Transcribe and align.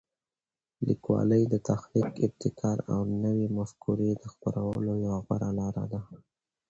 لیکوالی 0.87 1.43
د 1.53 1.55
تخلیق، 1.69 2.11
ابتکار 2.25 2.77
او 2.93 3.01
نوي 3.23 3.47
مفکورې 3.57 4.09
د 4.21 4.23
خپرولو 4.33 4.91
یوه 5.05 5.19
غوره 5.25 5.49
لاره 5.59 5.85
ده. 5.91 6.01